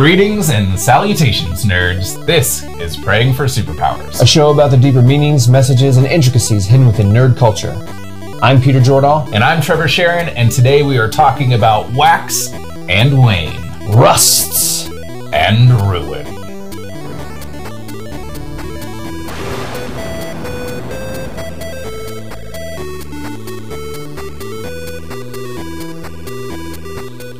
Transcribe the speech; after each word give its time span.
Greetings 0.00 0.48
and 0.48 0.80
salutations, 0.80 1.66
nerds. 1.66 2.24
This 2.24 2.62
is 2.80 2.96
Praying 2.96 3.34
for 3.34 3.44
Superpowers. 3.44 4.22
a 4.22 4.26
show 4.26 4.48
about 4.50 4.70
the 4.70 4.76
deeper 4.78 5.02
meanings, 5.02 5.46
messages, 5.46 5.98
and 5.98 6.06
intricacies 6.06 6.64
hidden 6.64 6.86
within 6.86 7.08
nerd 7.08 7.36
culture. 7.36 7.76
I'm 8.40 8.62
Peter 8.62 8.80
Jordahl. 8.80 9.30
And 9.34 9.44
I'm 9.44 9.60
Trevor 9.60 9.88
Sharon, 9.88 10.30
and 10.30 10.50
today 10.50 10.82
we 10.82 10.96
are 10.96 11.10
talking 11.10 11.52
about 11.52 11.92
Wax 11.92 12.50
and 12.88 13.22
Wayne 13.22 13.60
Rusts. 13.92 14.88
and 15.34 15.70
Ruin. 15.82 16.39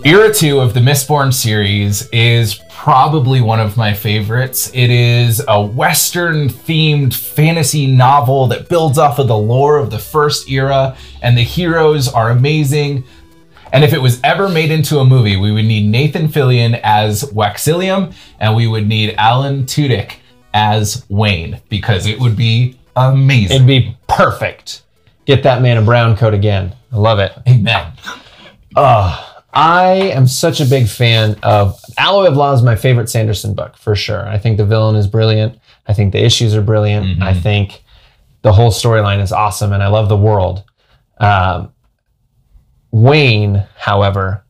Era 0.02 0.32
2 0.32 0.60
of 0.60 0.72
the 0.72 0.80
Mistborn 0.80 1.32
series 1.32 2.08
is 2.08 2.58
probably 2.70 3.42
one 3.42 3.60
of 3.60 3.76
my 3.76 3.92
favorites. 3.92 4.70
It 4.72 4.88
is 4.88 5.42
a 5.46 5.60
Western 5.60 6.48
themed 6.48 7.12
fantasy 7.12 7.86
novel 7.86 8.46
that 8.46 8.70
builds 8.70 8.96
off 8.96 9.18
of 9.18 9.28
the 9.28 9.36
lore 9.36 9.76
of 9.76 9.90
the 9.90 9.98
first 9.98 10.48
era, 10.48 10.96
and 11.20 11.36
the 11.36 11.42
heroes 11.42 12.08
are 12.08 12.30
amazing. 12.30 13.04
And 13.74 13.84
if 13.84 13.92
it 13.92 14.00
was 14.00 14.20
ever 14.24 14.48
made 14.48 14.70
into 14.70 15.00
a 15.00 15.04
movie, 15.04 15.36
we 15.36 15.52
would 15.52 15.66
need 15.66 15.86
Nathan 15.86 16.28
Fillion 16.28 16.80
as 16.82 17.24
Waxillium, 17.24 18.14
and 18.38 18.56
we 18.56 18.66
would 18.66 18.88
need 18.88 19.14
Alan 19.18 19.64
Tudyk 19.64 20.14
as 20.54 21.04
Wayne, 21.10 21.60
because 21.68 22.06
it 22.06 22.18
would 22.18 22.36
be 22.36 22.78
amazing. 22.96 23.56
It'd 23.56 23.66
be 23.66 23.98
perfect. 24.08 24.82
Get 25.26 25.42
that 25.42 25.60
man 25.60 25.76
a 25.76 25.82
brown 25.82 26.16
coat 26.16 26.32
again. 26.32 26.74
I 26.90 26.96
love 26.96 27.18
it. 27.18 27.32
Amen. 27.46 27.92
I 29.52 29.92
am 29.92 30.26
such 30.26 30.60
a 30.60 30.64
big 30.64 30.88
fan 30.88 31.36
of 31.42 31.78
Alloy 31.98 32.26
of 32.26 32.36
Law 32.36 32.52
is 32.52 32.62
my 32.62 32.76
favorite 32.76 33.08
Sanderson 33.08 33.54
book 33.54 33.76
for 33.76 33.96
sure. 33.96 34.26
I 34.28 34.38
think 34.38 34.56
the 34.56 34.66
villain 34.66 34.96
is 34.96 35.06
brilliant. 35.06 35.58
I 35.86 35.92
think 35.92 36.12
the 36.12 36.24
issues 36.24 36.54
are 36.54 36.62
brilliant. 36.62 37.20
I 37.22 37.34
think 37.34 37.82
the 38.42 38.52
whole 38.52 38.70
storyline 38.70 39.20
is 39.20 39.32
awesome, 39.32 39.72
and 39.72 39.82
I 39.82 39.88
love 39.88 40.08
the 40.08 40.16
world. 40.16 40.62
Um, 41.18 41.72
Wayne, 42.92 43.66
however, 43.76 44.44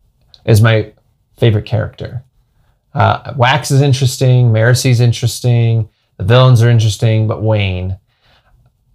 is 0.45 0.61
my 0.61 0.93
favorite 1.39 1.65
character. 1.65 2.23
Uh, 2.93 3.33
Wax 3.37 3.71
is 3.71 3.81
interesting. 3.81 4.51
Marasi's 4.51 5.01
interesting. 5.01 5.89
The 6.19 6.25
villains 6.25 6.63
are 6.63 6.69
interesting, 6.69 7.27
but 7.27 7.43
Wayne, 7.43 7.99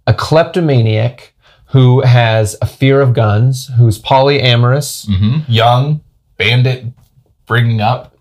a 0.06 0.14
kleptomaniac 0.14 1.34
who 1.76 2.00
has 2.02 2.56
a 2.62 2.66
fear 2.66 3.00
of 3.00 3.12
guns, 3.12 3.70
who's 3.76 4.00
polyamorous, 4.00 5.06
hmm 5.06 5.38
Young, 5.50 6.00
bandit, 6.38 6.86
bringing 7.46 7.80
up. 7.80 8.16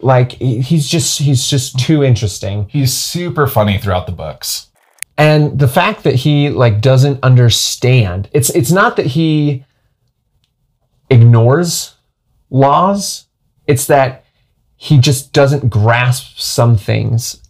like 0.00 0.32
he's 0.32 0.88
just 0.88 1.18
he's 1.20 1.46
just 1.46 1.78
too 1.78 2.02
interesting 2.04 2.66
He's 2.68 2.92
super 2.92 3.46
funny 3.46 3.78
throughout 3.78 4.06
the 4.06 4.12
books. 4.12 4.68
and 5.18 5.58
the 5.58 5.68
fact 5.68 6.02
that 6.04 6.14
he 6.24 6.48
like 6.50 6.80
doesn't 6.80 7.18
understand 7.22 8.28
it's 8.32 8.50
it's 8.50 8.72
not 8.72 8.96
that 8.96 9.06
he 9.06 9.64
ignores 11.10 11.94
laws 12.50 13.26
it's 13.66 13.86
that 13.86 14.24
he 14.76 14.98
just 14.98 15.32
doesn't 15.32 15.68
grasp 15.68 16.38
some 16.38 16.76
things 16.76 17.42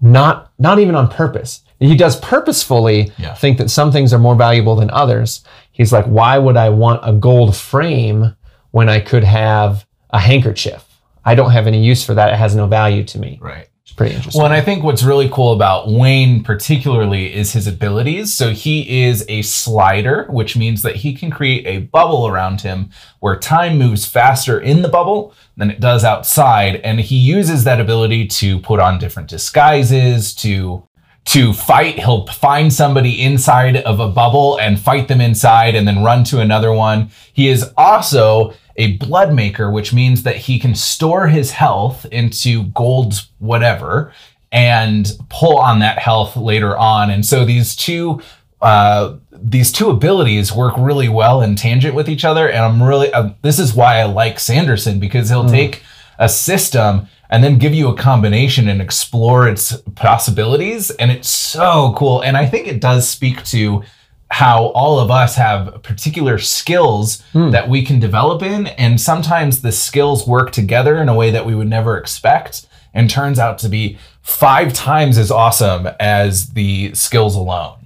not 0.00 0.52
not 0.58 0.78
even 0.78 0.94
on 0.94 1.08
purpose 1.08 1.62
he 1.82 1.96
does 1.96 2.16
purposefully 2.20 3.12
Yeah. 3.18 3.34
think 3.34 3.58
that 3.58 3.70
some 3.70 3.90
things 3.92 4.12
are 4.12 4.18
more 4.18 4.34
valuable 4.34 4.76
than 4.76 4.90
others 4.90 5.42
he's 5.72 5.92
like 5.92 6.04
why 6.06 6.38
would 6.38 6.56
i 6.56 6.68
want 6.68 7.00
a 7.02 7.12
gold 7.12 7.56
frame 7.56 8.34
when 8.70 8.88
i 8.88 9.00
could 9.00 9.24
have 9.24 9.86
a 10.10 10.18
handkerchief 10.20 10.84
i 11.24 11.34
don't 11.34 11.50
have 11.52 11.66
any 11.66 11.82
use 11.82 12.04
for 12.04 12.14
that 12.14 12.32
it 12.32 12.36
has 12.36 12.54
no 12.54 12.66
value 12.66 13.04
to 13.04 13.18
me 13.18 13.38
Right. 13.40 13.68
it's 13.82 13.92
pretty 13.92 14.14
interesting 14.14 14.38
Well, 14.40 14.46
and 14.50 14.54
I 14.54 14.64
think 14.64 14.82
what's 14.84 15.02
really 15.02 15.28
cool 15.28 15.52
about 15.52 15.90
Wayne, 15.90 16.42
particularly, 16.44 17.34
is 17.34 17.52
his 17.52 17.66
abilities. 17.66 18.32
So 18.32 18.50
he 18.50 19.02
is 19.04 19.24
a 19.28 19.42
slider, 19.42 20.26
which 20.30 20.56
means 20.56 20.82
that 20.82 20.96
he 20.96 21.12
can 21.14 21.30
create 21.30 21.66
a 21.66 21.78
bubble 21.96 22.26
around 22.28 22.60
him 22.62 22.90
where 23.20 23.36
time 23.38 23.76
moves 23.78 24.06
faster 24.06 24.58
in 24.60 24.82
the 24.82 24.88
bubble 24.88 25.34
than 25.58 25.70
it 25.70 25.80
does 25.80 26.04
outside. 26.04 26.76
And 26.76 27.00
he 27.00 27.16
uses 27.16 27.64
that 27.64 27.80
ability 27.80 28.26
to 28.40 28.58
put 28.60 28.78
on 28.80 28.98
different 28.98 29.28
disguises, 29.28 30.34
to 30.36 30.86
to 31.24 31.52
fight. 31.52 31.98
He'll 31.98 32.26
find 32.26 32.72
somebody 32.72 33.22
inside 33.22 33.76
of 33.76 34.00
a 34.00 34.08
bubble 34.08 34.58
and 34.58 34.78
fight 34.78 35.08
them 35.08 35.20
inside 35.20 35.74
and 35.74 35.86
then 35.86 36.02
run 36.02 36.24
to 36.24 36.40
another 36.40 36.72
one. 36.72 37.10
He 37.32 37.48
is 37.48 37.70
also 37.76 38.54
a 38.76 38.96
blood 38.96 39.34
maker, 39.34 39.70
which 39.70 39.92
means 39.92 40.22
that 40.24 40.36
he 40.36 40.58
can 40.58 40.74
store 40.74 41.28
his 41.28 41.52
health 41.52 42.06
into 42.06 42.64
gold 42.64 43.26
whatever 43.38 44.12
and 44.50 45.12
pull 45.28 45.58
on 45.58 45.78
that 45.78 45.98
health 45.98 46.36
later 46.36 46.76
on. 46.76 47.10
And 47.10 47.24
so 47.24 47.44
these 47.44 47.76
two 47.76 48.20
uh, 48.60 49.16
these 49.32 49.72
two 49.72 49.90
abilities 49.90 50.52
work 50.52 50.74
really 50.78 51.08
well 51.08 51.42
in 51.42 51.56
tangent 51.56 51.96
with 51.96 52.08
each 52.08 52.24
other. 52.24 52.48
And 52.48 52.64
I'm 52.64 52.82
really 52.82 53.12
uh, 53.12 53.30
this 53.42 53.58
is 53.58 53.74
why 53.74 53.98
I 53.98 54.04
like 54.04 54.38
Sanderson 54.38 55.00
because 55.00 55.28
he'll 55.28 55.48
take 55.48 55.82
a 56.22 56.28
system 56.28 57.06
and 57.28 57.42
then 57.42 57.58
give 57.58 57.74
you 57.74 57.88
a 57.88 57.96
combination 57.96 58.68
and 58.68 58.80
explore 58.80 59.48
its 59.48 59.76
possibilities. 59.94 60.90
And 60.90 61.10
it's 61.10 61.28
so 61.28 61.94
cool. 61.96 62.22
And 62.22 62.36
I 62.36 62.46
think 62.46 62.66
it 62.66 62.80
does 62.80 63.08
speak 63.08 63.42
to 63.46 63.82
how 64.30 64.66
all 64.68 64.98
of 64.98 65.10
us 65.10 65.34
have 65.36 65.82
particular 65.82 66.38
skills 66.38 67.22
hmm. 67.32 67.50
that 67.50 67.68
we 67.68 67.84
can 67.84 68.00
develop 68.00 68.42
in. 68.42 68.68
And 68.68 69.00
sometimes 69.00 69.60
the 69.60 69.72
skills 69.72 70.26
work 70.26 70.52
together 70.52 70.96
in 70.96 71.08
a 71.08 71.14
way 71.14 71.30
that 71.30 71.44
we 71.44 71.54
would 71.54 71.68
never 71.68 71.98
expect 71.98 72.66
and 72.94 73.10
turns 73.10 73.38
out 73.38 73.58
to 73.58 73.68
be 73.68 73.98
five 74.22 74.72
times 74.72 75.18
as 75.18 75.30
awesome 75.30 75.88
as 75.98 76.50
the 76.50 76.94
skills 76.94 77.34
alone. 77.34 77.78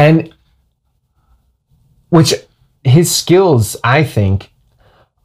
and 0.00 0.34
which 2.08 2.34
his 2.84 3.14
skills 3.14 3.76
i 3.84 4.02
think 4.02 4.50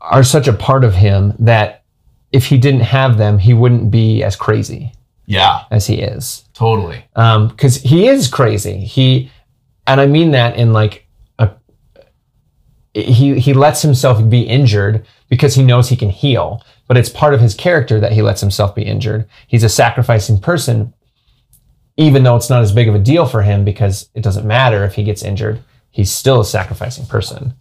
are 0.01 0.23
such 0.23 0.47
a 0.47 0.53
part 0.53 0.83
of 0.83 0.93
him 0.93 1.33
that 1.39 1.84
if 2.37 2.43
he 2.51 2.57
didn't 2.65 2.81
have 2.97 3.17
them 3.17 3.37
he 3.47 3.53
wouldn't 3.61 3.89
be 3.91 4.23
as 4.23 4.35
crazy 4.35 4.91
Yeah, 5.25 5.55
as 5.71 5.87
he 5.87 5.95
is. 6.13 6.43
Totally. 6.53 6.99
um 7.15 7.47
because 7.49 7.75
he 7.91 8.07
is 8.13 8.27
crazy. 8.27 8.77
He 8.95 9.31
and 9.87 9.99
i 10.01 10.05
mean 10.15 10.31
that 10.31 10.51
in 10.61 10.73
like 10.79 10.93
a 11.43 11.47
he 12.93 13.39
he 13.39 13.53
lets 13.53 13.81
himself 13.81 14.17
be 14.29 14.41
injured 14.41 15.05
because 15.29 15.53
he 15.55 15.63
knows 15.63 15.89
he 15.89 15.95
can 16.03 16.09
heal 16.09 16.47
but 16.87 16.97
it's 16.97 17.09
part 17.21 17.33
of 17.33 17.41
his 17.41 17.55
character 17.55 17.99
that 17.99 18.11
he 18.11 18.21
lets 18.21 18.41
himself 18.41 18.75
be 18.75 18.83
injured. 18.83 19.27
He's 19.47 19.63
a 19.63 19.69
sacrificing 19.69 20.39
person 20.39 20.93
even 21.97 22.23
though 22.23 22.35
it's 22.35 22.49
not 22.49 22.61
as 22.61 22.71
big 22.73 22.87
of 22.89 22.95
a 22.95 22.99
deal 23.11 23.25
for 23.25 23.41
him 23.41 23.63
because 23.63 24.09
it 24.13 24.21
doesn't 24.21 24.45
matter 24.45 24.83
if 24.83 24.95
he 24.95 25.03
gets 25.03 25.23
injured 25.23 25.57
he's 25.91 26.11
still 26.11 26.39
a 26.41 26.45
sacrificing 26.45 27.05
person 27.05 27.53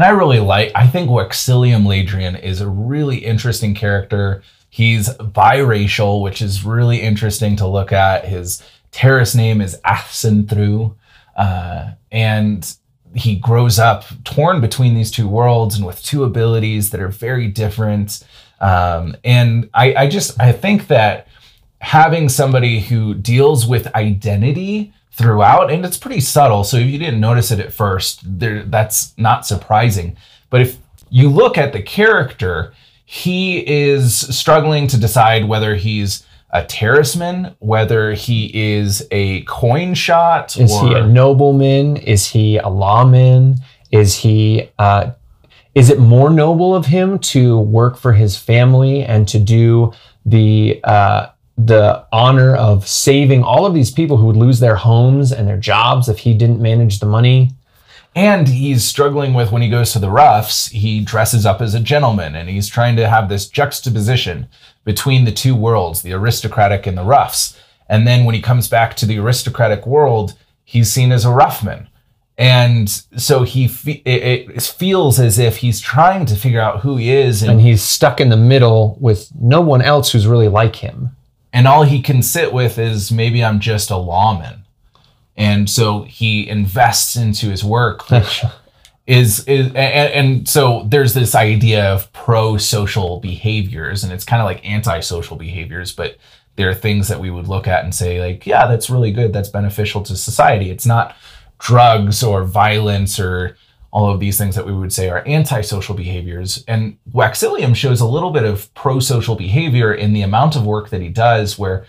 And 0.00 0.06
I 0.06 0.12
really 0.12 0.40
like, 0.40 0.72
I 0.74 0.86
think 0.86 1.10
Waxillium 1.10 1.84
Ladrian 1.84 2.42
is 2.42 2.62
a 2.62 2.68
really 2.70 3.18
interesting 3.18 3.74
character. 3.74 4.42
He's 4.70 5.10
biracial, 5.10 6.22
which 6.22 6.40
is 6.40 6.64
really 6.64 7.02
interesting 7.02 7.54
to 7.56 7.66
look 7.66 7.92
at. 7.92 8.24
His 8.24 8.62
Terris 8.92 9.34
name 9.34 9.60
is 9.60 9.78
Asinthew. 9.84 10.94
Uh, 11.36 11.90
and 12.10 12.74
he 13.14 13.36
grows 13.36 13.78
up 13.78 14.06
torn 14.24 14.62
between 14.62 14.94
these 14.94 15.10
two 15.10 15.28
worlds 15.28 15.76
and 15.76 15.84
with 15.84 16.02
two 16.02 16.24
abilities 16.24 16.88
that 16.92 17.00
are 17.02 17.08
very 17.08 17.48
different. 17.48 18.24
Um, 18.58 19.14
and 19.22 19.68
I, 19.74 19.94
I 19.94 20.08
just, 20.08 20.40
I 20.40 20.52
think 20.52 20.86
that 20.86 21.28
having 21.82 22.30
somebody 22.30 22.80
who 22.80 23.12
deals 23.12 23.66
with 23.66 23.94
identity 23.94 24.94
throughout 25.12 25.70
and 25.70 25.84
it's 25.84 25.96
pretty 25.96 26.20
subtle 26.20 26.62
so 26.64 26.76
if 26.76 26.86
you 26.86 26.98
didn't 26.98 27.20
notice 27.20 27.50
it 27.50 27.60
at 27.60 27.72
first 27.72 28.20
there 28.24 28.62
that's 28.64 29.16
not 29.18 29.46
surprising. 29.46 30.16
But 30.48 30.62
if 30.62 30.78
you 31.10 31.28
look 31.28 31.58
at 31.58 31.72
the 31.72 31.82
character 31.82 32.72
he 33.04 33.58
is 33.66 34.16
struggling 34.36 34.86
to 34.86 34.98
decide 34.98 35.46
whether 35.46 35.74
he's 35.74 36.24
a 36.50 36.62
Terrisman 36.62 37.54
whether 37.58 38.12
he 38.12 38.50
is 38.54 39.06
a 39.10 39.42
coin 39.42 39.94
shot 39.94 40.56
is 40.56 40.72
or 40.72 40.88
he 40.88 40.94
a 40.94 41.06
nobleman? 41.06 41.96
Is 41.96 42.28
he 42.28 42.58
a 42.58 42.68
lawman? 42.68 43.56
Is 43.90 44.16
he 44.16 44.70
uh 44.78 45.10
is 45.74 45.90
it 45.90 45.98
more 45.98 46.30
noble 46.30 46.74
of 46.74 46.86
him 46.86 47.18
to 47.18 47.58
work 47.58 47.96
for 47.96 48.12
his 48.12 48.36
family 48.36 49.02
and 49.02 49.26
to 49.28 49.38
do 49.38 49.92
the 50.24 50.80
uh 50.84 51.28
the 51.66 52.06
honor 52.12 52.54
of 52.56 52.86
saving 52.86 53.42
all 53.42 53.66
of 53.66 53.74
these 53.74 53.90
people 53.90 54.16
who 54.16 54.26
would 54.26 54.36
lose 54.36 54.60
their 54.60 54.76
homes 54.76 55.32
and 55.32 55.46
their 55.48 55.56
jobs 55.58 56.08
if 56.08 56.18
he 56.20 56.32
didn't 56.34 56.60
manage 56.60 56.98
the 57.00 57.06
money 57.06 57.50
And 58.14 58.48
he's 58.48 58.84
struggling 58.84 59.34
with 59.34 59.52
when 59.52 59.62
he 59.62 59.70
goes 59.70 59.92
to 59.92 60.00
the 60.00 60.10
roughs, 60.10 60.66
he 60.66 61.00
dresses 61.00 61.46
up 61.46 61.60
as 61.60 61.74
a 61.74 61.80
gentleman 61.80 62.34
and 62.34 62.48
he's 62.48 62.68
trying 62.68 62.96
to 62.96 63.08
have 63.08 63.28
this 63.28 63.48
juxtaposition 63.48 64.48
between 64.84 65.24
the 65.24 65.32
two 65.32 65.54
worlds, 65.54 66.02
the 66.02 66.12
aristocratic 66.12 66.86
and 66.86 66.98
the 66.98 67.04
roughs. 67.04 67.56
And 67.88 68.06
then 68.06 68.24
when 68.24 68.34
he 68.34 68.42
comes 68.42 68.68
back 68.68 68.96
to 68.96 69.06
the 69.06 69.18
aristocratic 69.18 69.86
world, 69.86 70.34
he's 70.64 70.90
seen 70.90 71.12
as 71.12 71.24
a 71.24 71.30
roughman. 71.30 71.88
And 72.36 72.88
so 72.88 73.42
he 73.44 73.68
fe- 73.68 74.02
it, 74.04 74.50
it 74.56 74.62
feels 74.62 75.20
as 75.20 75.38
if 75.38 75.58
he's 75.58 75.78
trying 75.78 76.26
to 76.26 76.34
figure 76.34 76.60
out 76.60 76.80
who 76.80 76.96
he 76.96 77.10
is, 77.10 77.42
and, 77.42 77.52
And 77.52 77.60
he's 77.60 77.82
stuck 77.82 78.20
in 78.20 78.30
the 78.30 78.36
middle 78.36 78.96
with 78.98 79.30
no 79.38 79.60
one 79.60 79.82
else 79.82 80.10
who's 80.10 80.26
really 80.26 80.48
like 80.48 80.76
him. 80.76 81.10
And 81.52 81.66
all 81.66 81.82
he 81.82 82.02
can 82.02 82.22
sit 82.22 82.52
with 82.52 82.78
is 82.78 83.10
maybe 83.10 83.44
I'm 83.44 83.60
just 83.60 83.90
a 83.90 83.96
lawman. 83.96 84.64
And 85.36 85.68
so 85.68 86.02
he 86.02 86.48
invests 86.48 87.16
into 87.16 87.46
his 87.46 87.64
work, 87.64 88.10
which 88.10 88.44
is 89.06 89.44
is 89.46 89.68
and, 89.68 89.76
and 89.76 90.48
so 90.48 90.86
there's 90.88 91.14
this 91.14 91.34
idea 91.34 91.92
of 91.92 92.12
pro-social 92.12 93.20
behaviors, 93.20 94.04
and 94.04 94.12
it's 94.12 94.24
kind 94.24 94.40
of 94.40 94.46
like 94.46 94.68
anti-social 94.68 95.36
behaviors, 95.36 95.92
but 95.92 96.16
there 96.56 96.68
are 96.68 96.74
things 96.74 97.08
that 97.08 97.20
we 97.20 97.30
would 97.30 97.48
look 97.48 97.66
at 97.66 97.84
and 97.84 97.94
say 97.94 98.20
like, 98.20 98.46
yeah, 98.46 98.66
that's 98.66 98.90
really 98.90 99.12
good, 99.12 99.32
that's 99.32 99.48
beneficial 99.48 100.02
to 100.02 100.16
society. 100.16 100.70
It's 100.70 100.86
not 100.86 101.16
drugs 101.58 102.22
or 102.22 102.44
violence 102.44 103.18
or 103.18 103.56
all 103.92 104.10
of 104.10 104.20
these 104.20 104.38
things 104.38 104.54
that 104.54 104.66
we 104.66 104.72
would 104.72 104.92
say 104.92 105.08
are 105.08 105.26
antisocial 105.26 105.94
behaviors. 105.94 106.64
And 106.68 106.96
Waxillium 107.12 107.74
shows 107.74 108.00
a 108.00 108.06
little 108.06 108.30
bit 108.30 108.44
of 108.44 108.72
pro-social 108.74 109.34
behavior 109.34 109.92
in 109.92 110.12
the 110.12 110.22
amount 110.22 110.56
of 110.56 110.64
work 110.64 110.90
that 110.90 111.02
he 111.02 111.08
does, 111.08 111.58
where 111.58 111.86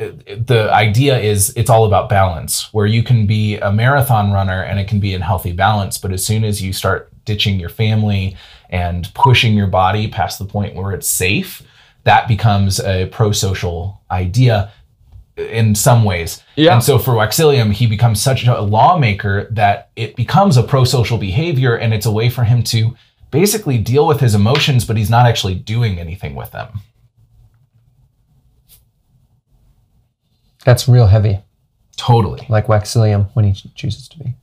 uh, 0.00 0.10
the 0.26 0.70
idea 0.72 1.18
is 1.18 1.52
it's 1.54 1.68
all 1.70 1.84
about 1.84 2.08
balance, 2.08 2.72
where 2.72 2.86
you 2.86 3.02
can 3.02 3.26
be 3.26 3.58
a 3.58 3.70
marathon 3.70 4.32
runner 4.32 4.62
and 4.62 4.80
it 4.80 4.88
can 4.88 4.98
be 4.98 5.12
in 5.12 5.20
healthy 5.20 5.52
balance, 5.52 5.98
but 5.98 6.12
as 6.12 6.24
soon 6.24 6.42
as 6.42 6.62
you 6.62 6.72
start 6.72 7.10
ditching 7.24 7.60
your 7.60 7.68
family 7.68 8.36
and 8.70 9.12
pushing 9.14 9.54
your 9.54 9.66
body 9.66 10.08
past 10.08 10.38
the 10.38 10.44
point 10.46 10.74
where 10.74 10.92
it's 10.92 11.08
safe, 11.08 11.62
that 12.04 12.26
becomes 12.26 12.80
a 12.80 13.06
pro-social 13.06 14.00
idea 14.10 14.72
in 15.36 15.74
some 15.74 16.04
ways. 16.04 16.42
Yeah. 16.56 16.74
And 16.74 16.84
so 16.84 16.98
for 16.98 17.12
Waxillium, 17.12 17.72
he 17.72 17.86
becomes 17.86 18.20
such 18.20 18.44
a 18.46 18.60
lawmaker 18.60 19.48
that 19.50 19.90
it 19.96 20.14
becomes 20.16 20.56
a 20.56 20.62
pro-social 20.62 21.18
behavior 21.18 21.74
and 21.76 21.94
it's 21.94 22.06
a 22.06 22.12
way 22.12 22.28
for 22.28 22.44
him 22.44 22.62
to 22.64 22.94
basically 23.30 23.78
deal 23.78 24.06
with 24.06 24.20
his 24.20 24.34
emotions, 24.34 24.84
but 24.84 24.96
he's 24.96 25.10
not 25.10 25.26
actually 25.26 25.54
doing 25.54 25.98
anything 25.98 26.34
with 26.34 26.52
them. 26.52 26.80
That's 30.64 30.88
real 30.88 31.06
heavy, 31.06 31.40
Totally. 31.96 32.46
like 32.48 32.66
Waxillium 32.66 33.30
when 33.34 33.46
he 33.46 33.70
chooses 33.74 34.08
to 34.08 34.18
be. 34.18 34.34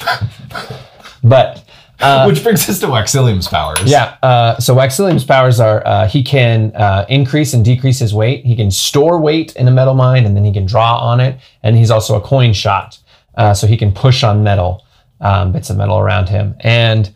but 1.24 1.64
uh, 2.00 2.24
Which 2.26 2.42
brings 2.42 2.68
us 2.68 2.78
to 2.80 2.86
Waxillium's 2.86 3.48
powers. 3.48 3.82
yeah, 3.84 4.16
uh, 4.22 4.58
so 4.58 4.74
Waxillium's 4.74 5.24
powers 5.24 5.60
are 5.60 5.86
uh, 5.86 6.08
he 6.08 6.22
can 6.22 6.74
uh, 6.74 7.04
increase 7.08 7.54
and 7.54 7.64
decrease 7.64 7.98
his 7.98 8.14
weight. 8.14 8.44
He 8.44 8.56
can 8.56 8.70
store 8.70 9.20
weight 9.20 9.54
in 9.56 9.68
a 9.68 9.70
metalmind 9.70 10.26
and 10.26 10.36
then 10.36 10.44
he 10.44 10.52
can 10.52 10.66
draw 10.66 10.98
on 10.98 11.20
it. 11.20 11.38
And 11.62 11.76
he's 11.76 11.90
also 11.90 12.16
a 12.16 12.20
coin 12.20 12.52
shot. 12.52 12.98
Uh, 13.36 13.54
so 13.54 13.66
he 13.66 13.76
can 13.76 13.92
push 13.92 14.22
on 14.24 14.42
metal, 14.42 14.84
um, 15.20 15.52
bits 15.52 15.70
of 15.70 15.76
metal 15.76 15.98
around 15.98 16.28
him. 16.28 16.54
And 16.60 17.14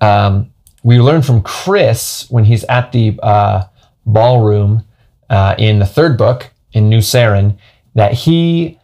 um, 0.00 0.50
we 0.82 1.00
learn 1.00 1.22
from 1.22 1.42
Chris 1.42 2.26
when 2.30 2.44
he's 2.44 2.64
at 2.64 2.92
the 2.92 3.18
uh, 3.22 3.64
ballroom 4.06 4.84
uh, 5.28 5.54
in 5.58 5.78
the 5.78 5.86
third 5.86 6.16
book 6.16 6.50
in 6.72 6.88
New 6.88 7.00
Seran 7.00 7.58
that 7.94 8.12
he 8.12 8.77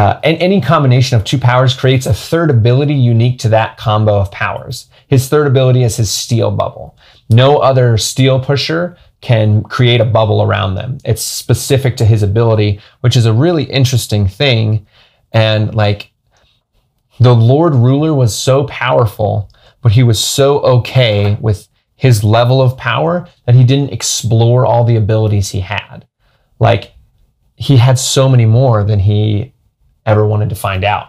uh, 0.00 0.18
and 0.24 0.38
any 0.38 0.62
combination 0.62 1.18
of 1.18 1.24
two 1.24 1.36
powers 1.36 1.74
creates 1.74 2.06
a 2.06 2.14
third 2.14 2.48
ability 2.48 2.94
unique 2.94 3.38
to 3.38 3.50
that 3.50 3.76
combo 3.76 4.18
of 4.18 4.30
powers. 4.30 4.88
His 5.08 5.28
third 5.28 5.46
ability 5.46 5.82
is 5.82 5.98
his 5.98 6.10
steel 6.10 6.50
bubble. 6.50 6.96
No 7.28 7.58
other 7.58 7.98
steel 7.98 8.40
pusher 8.40 8.96
can 9.20 9.62
create 9.62 10.00
a 10.00 10.06
bubble 10.06 10.40
around 10.40 10.74
them. 10.74 10.96
It's 11.04 11.20
specific 11.20 11.98
to 11.98 12.06
his 12.06 12.22
ability, 12.22 12.80
which 13.02 13.14
is 13.14 13.26
a 13.26 13.34
really 13.34 13.64
interesting 13.64 14.26
thing. 14.26 14.86
And 15.32 15.74
like 15.74 16.12
the 17.18 17.34
Lord 17.34 17.74
Ruler 17.74 18.14
was 18.14 18.34
so 18.34 18.64
powerful, 18.68 19.50
but 19.82 19.92
he 19.92 20.02
was 20.02 20.18
so 20.18 20.60
okay 20.60 21.36
with 21.42 21.68
his 21.96 22.24
level 22.24 22.62
of 22.62 22.78
power 22.78 23.28
that 23.44 23.54
he 23.54 23.64
didn't 23.64 23.92
explore 23.92 24.64
all 24.64 24.82
the 24.82 24.96
abilities 24.96 25.50
he 25.50 25.60
had. 25.60 26.06
Like 26.58 26.94
he 27.56 27.76
had 27.76 27.98
so 27.98 28.30
many 28.30 28.46
more 28.46 28.82
than 28.82 29.00
he 29.00 29.52
ever 30.10 30.26
wanted 30.26 30.48
to 30.50 30.54
find 30.54 30.84
out. 30.84 31.08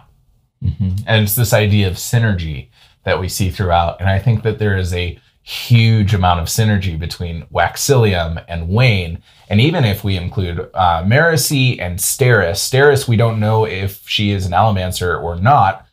And 1.06 1.24
it's 1.24 1.34
this 1.34 1.52
idea 1.52 1.88
of 1.88 1.94
synergy 1.94 2.68
that 3.04 3.20
we 3.20 3.28
see 3.28 3.50
throughout. 3.50 4.00
And 4.00 4.08
I 4.08 4.18
think 4.18 4.42
that 4.44 4.58
there 4.58 4.76
is 4.76 4.94
a 4.94 5.18
huge 5.42 6.14
amount 6.14 6.38
of 6.38 6.46
synergy 6.46 6.96
between 6.98 7.42
Waxillium 7.52 8.44
and 8.46 8.68
Wayne. 8.68 9.20
And 9.48 9.60
even 9.60 9.84
if 9.84 10.04
we 10.04 10.16
include 10.16 10.60
uh, 10.72 11.02
Marasi 11.02 11.80
and 11.80 11.98
Steris, 11.98 12.60
Steris, 12.60 13.08
we 13.08 13.16
don't 13.16 13.40
know 13.40 13.66
if 13.66 14.08
she 14.08 14.30
is 14.30 14.46
an 14.46 14.52
Allomancer 14.52 15.20
or 15.20 15.36
not. 15.36 15.84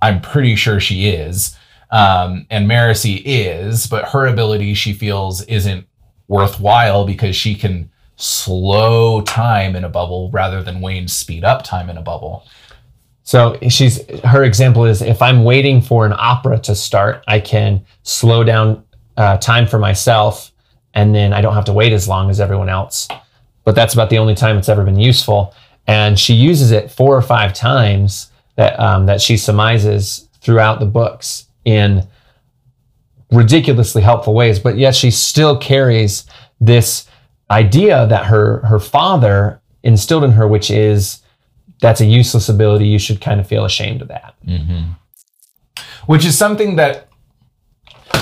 I'm 0.00 0.20
pretty 0.20 0.54
sure 0.54 0.78
she 0.78 1.08
is. 1.08 1.56
Um, 1.90 2.46
and 2.50 2.68
Marasi 2.68 3.20
is, 3.24 3.86
but 3.86 4.08
her 4.10 4.26
ability 4.26 4.74
she 4.74 4.92
feels 4.92 5.42
isn't 5.44 5.86
worthwhile 6.28 7.04
because 7.04 7.34
she 7.34 7.54
can 7.54 7.90
slow 8.16 9.20
time 9.22 9.74
in 9.76 9.84
a 9.84 9.88
bubble 9.88 10.30
rather 10.32 10.62
than 10.62 10.80
Wayne 10.80 11.08
speed 11.08 11.44
up 11.44 11.64
time 11.64 11.90
in 11.90 11.96
a 11.96 12.02
bubble. 12.02 12.46
So 13.24 13.58
she's 13.68 14.04
her 14.20 14.44
example 14.44 14.84
is 14.84 15.00
if 15.00 15.22
I'm 15.22 15.44
waiting 15.44 15.80
for 15.80 16.04
an 16.04 16.14
opera 16.16 16.58
to 16.60 16.74
start, 16.74 17.24
I 17.26 17.40
can 17.40 17.84
slow 18.02 18.44
down 18.44 18.84
uh, 19.16 19.38
time 19.38 19.66
for 19.66 19.78
myself, 19.78 20.52
and 20.92 21.14
then 21.14 21.32
I 21.32 21.40
don't 21.40 21.54
have 21.54 21.64
to 21.66 21.72
wait 21.72 21.92
as 21.92 22.06
long 22.06 22.30
as 22.30 22.38
everyone 22.38 22.68
else. 22.68 23.08
But 23.64 23.74
that's 23.74 23.94
about 23.94 24.10
the 24.10 24.18
only 24.18 24.34
time 24.34 24.58
it's 24.58 24.68
ever 24.68 24.84
been 24.84 25.00
useful. 25.00 25.54
And 25.86 26.18
she 26.18 26.34
uses 26.34 26.70
it 26.70 26.90
four 26.90 27.16
or 27.16 27.22
five 27.22 27.54
times 27.54 28.30
that 28.56 28.78
um, 28.78 29.06
that 29.06 29.20
she 29.20 29.36
surmises 29.36 30.28
throughout 30.40 30.78
the 30.78 30.86
books 30.86 31.46
in 31.64 32.06
ridiculously 33.32 34.02
helpful 34.02 34.34
ways. 34.34 34.58
But 34.58 34.76
yet 34.76 34.94
she 34.94 35.10
still 35.10 35.56
carries 35.56 36.26
this 36.60 37.08
idea 37.50 38.06
that 38.06 38.26
her 38.26 38.60
her 38.60 38.78
father 38.78 39.60
instilled 39.82 40.24
in 40.24 40.32
her, 40.32 40.46
which 40.48 40.70
is 40.70 41.20
that's 41.80 42.00
a 42.00 42.06
useless 42.06 42.48
ability. 42.48 42.86
You 42.86 42.98
should 42.98 43.20
kind 43.20 43.40
of 43.40 43.46
feel 43.46 43.64
ashamed 43.64 44.02
of 44.02 44.08
that. 44.08 44.34
which 46.06 46.24
is 46.24 46.36
something 46.36 46.76
that 46.76 47.08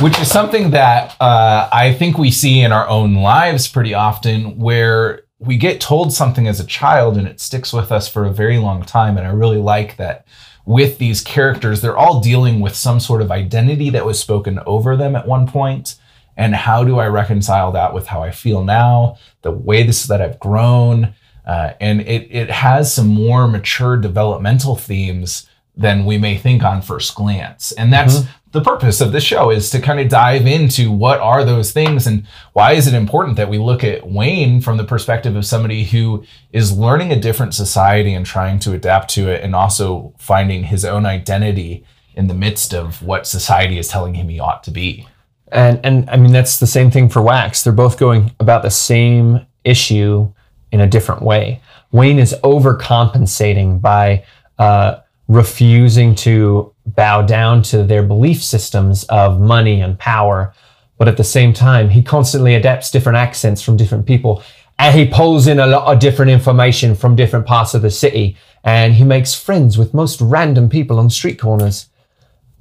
which 0.01 0.19
is 0.19 0.31
something 0.31 0.71
that 0.71 1.17
uh, 1.21 1.69
I 1.73 1.93
think 1.93 2.19
we 2.19 2.31
see 2.31 2.61
in 2.61 2.73
our 2.73 2.89
own 2.89 3.15
lives 3.17 3.69
pretty 3.69 3.95
often, 3.95 4.59
where 4.59 5.23
we 5.39 5.57
get 5.57 5.81
told 5.81 6.13
something 6.13 6.49
as 6.49 6.61
a 6.61 6.67
child 6.67 7.17
and 7.17 7.27
it 7.27 7.41
sticks 7.41 7.73
with 7.73 7.93
us 7.93 8.09
for 8.09 8.25
a 8.25 8.33
very 8.33 8.59
long 8.59 8.83
time. 8.83 9.19
And 9.19 9.27
I 9.27 9.31
really 9.31 9.59
like 9.59 9.97
that 9.97 10.27
with 10.65 10.99
these 10.99 11.21
characters, 11.21 11.81
they're 11.81 11.97
all 11.97 12.21
dealing 12.21 12.61
with 12.61 12.75
some 12.75 13.01
sort 13.01 13.23
of 13.23 13.31
identity 13.33 13.91
that 13.91 14.07
was 14.07 14.21
spoken 14.21 14.61
over 14.67 14.97
them 14.97 15.17
at 15.17 15.27
one 15.27 15.47
point. 15.47 15.97
And 16.37 16.55
how 16.55 16.85
do 16.85 16.99
I 16.99 17.07
reconcile 17.09 17.73
that 17.73 17.93
with 17.93 18.07
how 18.07 18.23
I 18.23 18.31
feel 18.31 18.65
now, 18.65 19.19
the 19.43 19.51
way 19.51 19.83
this 19.83 20.05
that 20.07 20.23
I've 20.23 20.41
grown, 20.41 21.15
uh, 21.47 21.73
and 21.81 22.01
it 22.03 22.29
it 22.31 22.51
has 22.51 22.93
some 22.93 23.09
more 23.09 23.47
mature 23.49 23.97
developmental 23.97 24.77
themes 24.77 25.49
than 25.77 26.05
we 26.05 26.19
may 26.19 26.37
think 26.37 26.63
on 26.63 26.83
first 26.83 27.15
glance. 27.15 27.73
And 27.73 27.93
that's 27.93 28.25
the 28.53 28.61
purpose 28.61 29.01
of 29.01 29.13
this 29.13 29.25
show 29.25 29.51
is 29.51 29.71
to 29.71 29.81
kind 29.81 29.99
of 29.99 30.09
dive 30.09 30.47
into 30.47 30.93
what 30.93 31.21
are 31.21 31.45
those 31.45 31.73
things 31.73 32.07
and 32.07 32.27
why 32.53 32.73
is 32.73 32.87
it 32.87 32.95
important 32.95 33.37
that 33.39 33.49
we 33.49 33.57
look 33.57 33.83
at 33.83 34.07
Wayne 34.07 34.61
from 34.61 34.77
the 34.77 34.85
perspective 34.85 35.35
of 35.35 35.47
somebody 35.47 35.85
who 35.85 36.25
is 36.53 36.77
learning 36.77 37.11
a 37.11 37.19
different 37.19 37.55
society 37.55 38.13
and 38.13 38.27
trying 38.27 38.59
to 38.61 38.75
adapt 38.75 39.09
to 39.11 39.29
it 39.29 39.43
and 39.43 39.55
also 39.55 40.13
finding 40.19 40.65
his 40.65 40.85
own 40.85 41.07
identity 41.07 41.85
in 42.15 42.27
the 42.27 42.35
midst 42.35 42.75
of 42.75 43.03
what 43.03 43.27
society 43.27 43.79
is 43.79 43.89
telling 43.89 44.15
him 44.15 44.29
he 44.29 44.39
ought 44.39 44.63
to 44.65 44.71
be. 44.71 45.09
And 45.53 45.81
and 45.85 46.09
I 46.09 46.17
mean 46.17 46.33
that's 46.33 46.59
the 46.59 46.67
same 46.67 46.91
thing 46.91 47.09
for 47.09 47.21
Wax. 47.21 47.63
They're 47.63 47.73
both 47.73 47.99
going 47.99 48.33
about 48.41 48.63
the 48.63 48.71
same 48.71 49.47
issue 49.65 50.33
in 50.73 50.81
a 50.81 50.87
different 50.87 51.23
way. 51.23 51.61
Wayne 51.93 52.19
is 52.19 52.35
overcompensating 52.43 53.81
by 53.81 54.25
uh, 54.59 55.01
refusing 55.29 56.15
to 56.15 56.75
bow 56.87 57.23
down 57.23 57.63
to 57.63 57.85
their 57.85 58.03
belief 58.03 58.43
systems 58.43 59.05
of 59.05 59.41
money 59.41 59.83
and 59.83 59.99
power, 59.99 60.55
but 60.97 61.07
at 61.07 61.19
the 61.19 61.25
same 61.25 61.53
time 61.53 61.91
he 61.91 62.03
constantly 62.03 62.55
adapts 62.55 62.91
different 62.91 63.19
accents 63.19 63.61
from 63.61 63.77
different 63.77 64.07
people, 64.07 64.43
and 64.79 64.99
he 64.99 65.07
pulls 65.07 65.47
in 65.47 65.59
a 65.59 65.67
lot 65.67 65.93
of 65.93 66.01
different 66.01 66.31
information 66.31 66.95
from 66.95 67.15
different 67.15 67.47
parts 67.47 67.75
of 67.75 67.83
the 67.83 67.91
city, 67.91 68.37
and 68.65 68.95
he 68.95 69.05
makes 69.05 69.35
friends 69.35 69.77
with 69.77 69.93
most 69.93 70.19
random 70.23 70.71
people 70.71 70.99
on 70.99 71.11
street 71.11 71.39
corners 71.39 71.91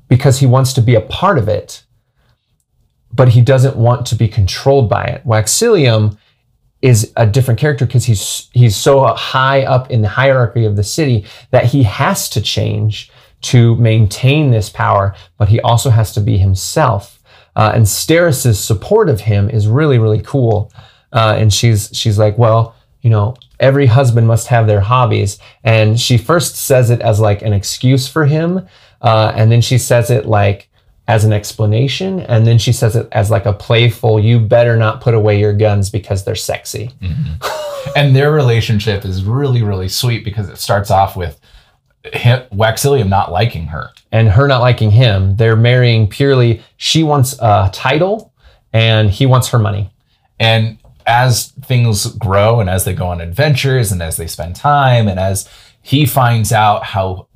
because 0.09 0.39
he 0.39 0.45
wants 0.45 0.73
to 0.73 0.81
be 0.81 0.95
a 0.95 1.01
part 1.01 1.37
of 1.37 1.47
it 1.47 1.83
but 3.13 3.29
he 3.29 3.41
doesn't 3.41 3.75
want 3.75 4.05
to 4.07 4.15
be 4.15 4.27
controlled 4.27 4.89
by 4.89 5.03
it. 5.03 5.25
Waxillium 5.25 6.17
is 6.81 7.11
a 7.15 7.27
different 7.27 7.59
character 7.59 7.85
because 7.85 8.05
he's 8.05 8.49
he's 8.53 8.75
so 8.75 9.05
high 9.05 9.63
up 9.63 9.91
in 9.91 10.01
the 10.01 10.07
hierarchy 10.07 10.65
of 10.65 10.75
the 10.75 10.83
city 10.83 11.25
that 11.51 11.65
he 11.65 11.83
has 11.83 12.29
to 12.29 12.41
change 12.41 13.11
to 13.41 13.75
maintain 13.75 14.51
this 14.51 14.69
power, 14.69 15.15
but 15.37 15.49
he 15.49 15.59
also 15.61 15.89
has 15.89 16.13
to 16.13 16.21
be 16.21 16.37
himself. 16.37 17.19
Uh, 17.55 17.71
and 17.73 17.87
Steris's 17.87 18.63
support 18.63 19.09
of 19.09 19.21
him 19.21 19.49
is 19.49 19.67
really 19.67 19.99
really 19.99 20.21
cool, 20.21 20.71
uh, 21.11 21.35
and 21.37 21.53
she's 21.53 21.89
she's 21.93 22.17
like, 22.17 22.37
well, 22.37 22.75
you 23.01 23.09
know, 23.09 23.35
every 23.59 23.85
husband 23.85 24.27
must 24.27 24.47
have 24.47 24.67
their 24.67 24.81
hobbies, 24.81 25.37
and 25.63 25.99
she 25.99 26.17
first 26.17 26.55
says 26.55 26.89
it 26.89 27.01
as 27.01 27.19
like 27.19 27.41
an 27.41 27.53
excuse 27.53 28.07
for 28.07 28.25
him. 28.25 28.67
Uh, 29.01 29.31
and 29.35 29.51
then 29.51 29.61
she 29.61 29.79
says 29.79 30.11
it 30.11 30.27
like 30.27 30.69
as 31.11 31.25
an 31.25 31.33
explanation, 31.33 32.21
and 32.21 32.47
then 32.47 32.57
she 32.57 32.71
says 32.71 32.95
it 32.95 33.07
as 33.11 33.29
like 33.29 33.45
a 33.45 33.53
playful, 33.53 34.19
"You 34.19 34.39
better 34.39 34.77
not 34.77 35.01
put 35.01 35.13
away 35.13 35.39
your 35.39 35.53
guns 35.53 35.89
because 35.89 36.23
they're 36.23 36.35
sexy." 36.51 36.91
Mm-hmm. 37.01 37.91
and 37.95 38.15
their 38.15 38.31
relationship 38.31 39.03
is 39.05 39.23
really 39.23 39.61
really 39.61 39.89
sweet 39.89 40.23
because 40.23 40.47
it 40.49 40.57
starts 40.57 40.89
off 40.89 41.17
with 41.17 41.39
him, 42.13 42.41
Waxillium 42.53 43.09
not 43.09 43.31
liking 43.31 43.67
her. 43.67 43.89
and 44.11 44.29
her 44.29 44.47
not 44.47 44.61
liking 44.61 44.91
him. 44.91 45.35
They're 45.35 45.55
marrying 45.55 46.07
purely. 46.07 46.61
She 46.77 47.03
wants 47.03 47.35
a 47.39 47.69
title, 47.73 48.33
and 48.73 49.09
he 49.11 49.25
wants 49.25 49.49
her 49.49 49.59
money. 49.59 49.91
And 50.39 50.77
as 51.05 51.47
things 51.65 52.05
grow 52.15 52.59
and 52.61 52.69
as 52.69 52.85
they 52.85 52.93
go 52.93 53.07
on 53.07 53.21
adventures 53.21 53.91
and 53.91 54.01
as 54.01 54.17
they 54.17 54.27
spend 54.27 54.55
time 54.55 55.07
and 55.07 55.19
as 55.19 55.49
he 55.81 56.05
finds 56.05 56.51
out 56.51 56.83
how 56.83 57.27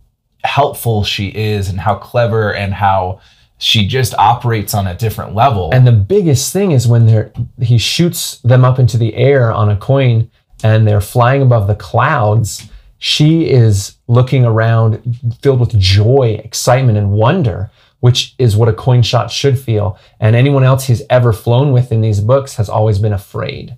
helpful 0.44 1.03
she 1.03 1.27
is 1.29 1.70
and 1.70 1.79
how 1.79 1.96
clever 1.96 2.53
and 2.53 2.74
how 2.74 3.20
she 3.58 3.88
just 3.88 4.14
operates 4.16 4.74
on 4.74 4.88
a 4.88 4.96
different 4.96 5.34
level. 5.34 5.70
And 5.74 5.88
the 5.88 5.92
biggest 5.92 6.52
thing 6.52 6.72
is 6.72 6.88
when 6.88 7.06
they're 7.06 7.32
he 7.60 7.78
shoots 7.78 8.40
them 8.42 8.66
up 8.66 8.80
into 8.80 8.98
the 8.98 9.16
air 9.16 9.52
on 9.52 9.70
a 9.70 9.78
coin, 9.78 10.30
and 10.64 10.88
they're 10.88 11.02
flying 11.02 11.42
above 11.42 11.68
the 11.68 11.76
clouds. 11.76 12.70
She 12.98 13.50
is 13.50 13.98
looking 14.08 14.46
around, 14.46 15.20
filled 15.42 15.60
with 15.60 15.78
joy, 15.78 16.42
excitement, 16.44 16.98
and 16.98 17.12
wonder, 17.12 17.70
which 18.00 18.36
is 18.40 18.56
what 18.56 18.70
a 18.70 18.74
coin 18.74 19.02
shot 19.04 19.30
should 19.30 19.60
feel. 19.60 20.00
And 20.20 20.36
anyone 20.36 20.64
else 20.64 20.86
he's 20.86 21.04
ever 21.10 21.34
flown 21.34 21.72
with 21.72 21.92
in 21.92 22.02
these 22.02 22.22
books 22.22 22.56
has 22.56 22.70
always 22.70 23.00
been 23.00 23.14
afraid, 23.14 23.78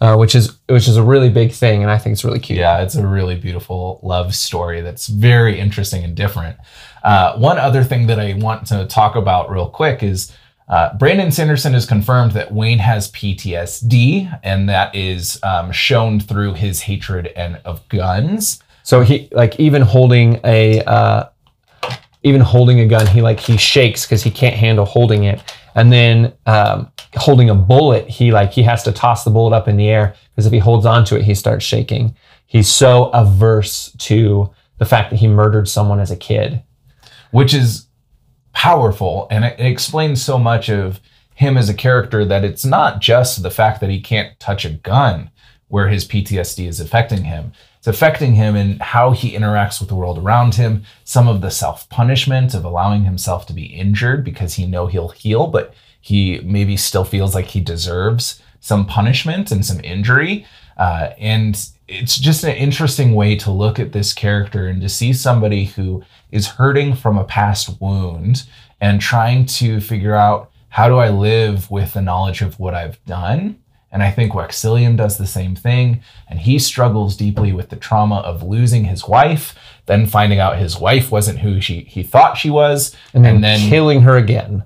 uh, 0.00 0.16
which 0.16 0.34
is 0.34 0.58
which 0.68 0.88
is 0.88 0.96
a 0.96 1.02
really 1.02 1.28
big 1.28 1.52
thing, 1.52 1.82
and 1.82 1.90
I 1.90 1.98
think 1.98 2.12
it's 2.12 2.24
really 2.24 2.38
cute. 2.38 2.58
Yeah, 2.58 2.82
it's 2.82 2.94
a 2.94 3.06
really 3.06 3.34
beautiful 3.34 4.00
love 4.02 4.34
story 4.34 4.80
that's 4.80 5.08
very 5.08 5.58
interesting 5.58 6.04
and 6.04 6.14
different. 6.14 6.56
Uh, 7.02 7.36
one 7.38 7.58
other 7.58 7.84
thing 7.84 8.06
that 8.06 8.20
I 8.20 8.34
want 8.34 8.66
to 8.68 8.86
talk 8.86 9.16
about 9.16 9.50
real 9.50 9.68
quick 9.68 10.02
is 10.02 10.32
uh, 10.68 10.96
Brandon 10.96 11.32
Sanderson 11.32 11.72
has 11.72 11.86
confirmed 11.86 12.32
that 12.32 12.52
Wayne 12.52 12.78
has 12.78 13.10
PTSD, 13.12 14.40
and 14.42 14.68
that 14.68 14.94
is 14.94 15.40
um, 15.42 15.72
shown 15.72 16.20
through 16.20 16.54
his 16.54 16.82
hatred 16.82 17.28
and 17.28 17.56
of 17.64 17.86
guns. 17.88 18.62
So 18.82 19.00
he 19.00 19.28
like 19.32 19.58
even 19.58 19.82
holding 19.82 20.40
a 20.44 20.80
uh, 20.82 21.28
even 22.22 22.40
holding 22.40 22.80
a 22.80 22.86
gun, 22.86 23.06
he 23.06 23.22
like 23.22 23.40
he 23.40 23.56
shakes 23.56 24.04
because 24.04 24.22
he 24.22 24.30
can't 24.30 24.54
handle 24.54 24.84
holding 24.84 25.24
it. 25.24 25.42
And 25.78 25.92
then 25.92 26.32
um, 26.44 26.90
holding 27.14 27.48
a 27.50 27.54
bullet, 27.54 28.08
he 28.08 28.32
like 28.32 28.52
he 28.52 28.64
has 28.64 28.82
to 28.82 28.92
toss 28.92 29.22
the 29.22 29.30
bullet 29.30 29.56
up 29.56 29.68
in 29.68 29.76
the 29.76 29.88
air 29.88 30.14
because 30.34 30.44
if 30.44 30.52
he 30.52 30.58
holds 30.58 30.84
onto 30.84 31.14
it, 31.14 31.22
he 31.22 31.34
starts 31.34 31.64
shaking. 31.64 32.16
He's 32.46 32.68
so 32.68 33.10
averse 33.10 33.92
to 33.98 34.50
the 34.78 34.84
fact 34.84 35.10
that 35.10 35.20
he 35.20 35.28
murdered 35.28 35.68
someone 35.68 36.00
as 36.00 36.10
a 36.10 36.16
kid. 36.16 36.62
which 37.30 37.54
is 37.54 37.86
powerful 38.52 39.28
and 39.30 39.44
it 39.44 39.60
explains 39.60 40.22
so 40.22 40.38
much 40.38 40.68
of 40.68 41.00
him 41.34 41.56
as 41.56 41.68
a 41.68 41.74
character 41.74 42.24
that 42.24 42.44
it's 42.44 42.64
not 42.64 43.00
just 43.00 43.42
the 43.42 43.50
fact 43.50 43.80
that 43.80 43.90
he 43.90 44.00
can't 44.00 44.38
touch 44.40 44.64
a 44.64 44.70
gun 44.70 45.30
where 45.68 45.88
his 45.88 46.06
PTSD 46.06 46.66
is 46.66 46.80
affecting 46.80 47.24
him. 47.24 47.52
It's 47.78 47.86
affecting 47.86 48.34
him 48.34 48.56
in 48.56 48.78
how 48.80 49.12
he 49.12 49.32
interacts 49.36 49.80
with 49.80 49.88
the 49.88 49.94
world 49.94 50.18
around 50.18 50.54
him, 50.54 50.84
some 51.04 51.28
of 51.28 51.40
the 51.40 51.50
self-punishment 51.50 52.54
of 52.54 52.64
allowing 52.64 53.04
himself 53.04 53.46
to 53.46 53.52
be 53.52 53.66
injured 53.66 54.24
because 54.24 54.54
he 54.54 54.66
know 54.66 54.86
he'll 54.86 55.08
heal, 55.08 55.46
but 55.46 55.74
he 56.00 56.40
maybe 56.40 56.76
still 56.76 57.04
feels 57.04 57.34
like 57.34 57.46
he 57.46 57.60
deserves 57.60 58.42
some 58.60 58.86
punishment 58.86 59.50
and 59.50 59.64
some 59.64 59.80
injury. 59.84 60.46
Uh, 60.76 61.10
and 61.18 61.68
it's 61.86 62.18
just 62.18 62.44
an 62.44 62.54
interesting 62.54 63.14
way 63.14 63.36
to 63.36 63.50
look 63.50 63.78
at 63.78 63.92
this 63.92 64.12
character 64.12 64.66
and 64.66 64.80
to 64.80 64.88
see 64.88 65.12
somebody 65.12 65.64
who 65.64 66.02
is 66.30 66.46
hurting 66.46 66.94
from 66.94 67.18
a 67.18 67.24
past 67.24 67.80
wound 67.80 68.44
and 68.80 69.00
trying 69.00 69.46
to 69.46 69.80
figure 69.80 70.14
out 70.14 70.50
how 70.70 70.88
do 70.88 70.98
I 70.98 71.08
live 71.08 71.70
with 71.70 71.94
the 71.94 72.02
knowledge 72.02 72.42
of 72.42 72.58
what 72.60 72.74
I've 72.74 73.02
done. 73.06 73.58
And 73.90 74.02
I 74.02 74.10
think 74.10 74.32
Waxillium 74.32 74.96
does 74.96 75.16
the 75.16 75.26
same 75.26 75.56
thing. 75.56 76.02
And 76.28 76.38
he 76.40 76.58
struggles 76.58 77.16
deeply 77.16 77.52
with 77.52 77.70
the 77.70 77.76
trauma 77.76 78.16
of 78.16 78.42
losing 78.42 78.84
his 78.84 79.08
wife, 79.08 79.54
then 79.86 80.06
finding 80.06 80.38
out 80.40 80.58
his 80.58 80.78
wife 80.78 81.10
wasn't 81.10 81.38
who 81.38 81.60
she, 81.60 81.80
he 81.80 82.02
thought 82.02 82.36
she 82.36 82.50
was, 82.50 82.94
And 83.14 83.24
then, 83.24 83.36
and 83.36 83.44
then 83.44 83.70
killing 83.70 84.02
her 84.02 84.16
again. 84.16 84.64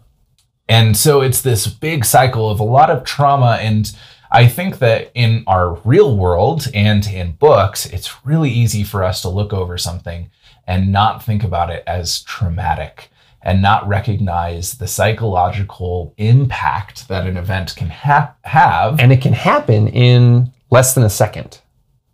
and 0.68 0.96
so 0.96 1.20
it's 1.20 1.42
this 1.42 1.66
big 1.68 2.04
cycle 2.04 2.50
of 2.50 2.58
a 2.58 2.64
lot 2.64 2.90
of 2.90 3.04
trauma. 3.04 3.58
And 3.60 3.94
I 4.32 4.48
think 4.48 4.78
that 4.80 5.12
in 5.14 5.44
our 5.46 5.74
real 5.84 6.16
world 6.16 6.66
and 6.74 7.06
in 7.06 7.32
books, 7.32 7.86
it's 7.86 8.24
really 8.26 8.50
easy 8.50 8.82
for 8.82 9.04
us 9.04 9.22
to 9.22 9.28
look 9.28 9.52
over 9.52 9.78
something 9.78 10.30
and 10.66 10.90
not 10.90 11.22
think 11.22 11.44
about 11.44 11.70
it 11.70 11.84
as 11.86 12.22
traumatic 12.22 13.10
and 13.42 13.60
not 13.60 13.86
recognize 13.88 14.74
the 14.74 14.86
psychological 14.86 16.14
impact 16.16 17.08
that 17.08 17.26
an 17.26 17.36
event 17.36 17.74
can 17.76 17.90
ha- 17.90 18.34
have. 18.44 19.00
And 19.00 19.12
it 19.12 19.20
can 19.20 19.32
happen 19.32 19.88
in 19.88 20.52
less 20.70 20.94
than 20.94 21.04
a 21.04 21.10
second, 21.10 21.60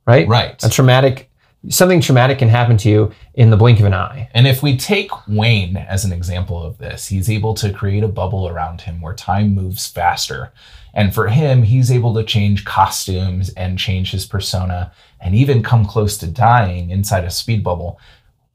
right? 0.07 0.27
Right. 0.27 0.63
A 0.65 0.69
traumatic, 0.69 1.31
something 1.69 2.01
traumatic 2.01 2.39
can 2.39 2.49
happen 2.49 2.77
to 2.79 2.89
you 2.89 3.13
in 3.35 3.51
the 3.51 3.57
blink 3.57 3.79
of 3.79 3.87
an 3.87 3.95
eye. 3.95 4.29
And 4.33 4.47
if 4.47 4.63
we 4.63 4.77
take 4.77 5.11
Wayne 5.29 5.77
as 5.77 6.05
an 6.05 6.13
example 6.13 6.63
of 6.63 6.79
this, 6.79 7.09
he's 7.09 7.31
able 7.31 7.55
to 7.55 7.73
create 7.73 8.03
a 8.03 8.09
bubble 8.09 8.49
around 8.49 8.81
him 8.81 9.01
where 9.01 9.15
time 9.15 9.55
moves 9.55 9.87
faster. 9.87 10.53
And 10.95 11.15
for 11.15 11.29
him, 11.29 11.63
he's 11.63 11.93
able 11.93 12.15
to 12.15 12.25
change 12.25 12.65
costumes 12.65 13.51
and 13.51 13.79
change 13.79 14.11
his 14.11 14.27
persona 14.27 14.91
and 15.21 15.35
even 15.35 15.63
come 15.63 15.85
close 15.85 16.17
to 16.19 16.27
dying 16.27 16.91
inside 16.91 17.25
a 17.25 17.31
speed 17.31 17.63
bubble. 17.63 18.01